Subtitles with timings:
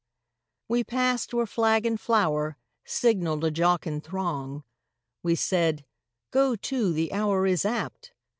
[0.67, 4.63] WE passed where flag and flower Signalled a jocund throng;
[5.21, 5.85] We said:
[6.31, 8.11] "Go to, the hour Is apt!"